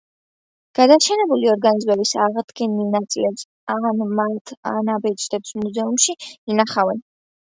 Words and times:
გადაშენებული 0.77 1.49
ორგანიზმების 1.55 2.13
აღდგენილ 2.27 2.89
ნაწილებს 2.95 3.45
ან 3.75 3.87
მათ 4.23 4.55
ანაბეჭდებს 4.73 5.55
მუზეუმებში 5.61 6.17
ინახავენ. 6.55 7.05